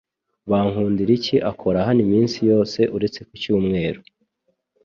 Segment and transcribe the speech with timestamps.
[0.49, 3.99] Bankundiriki akora hano iminsi yose uretse ku cyumweru.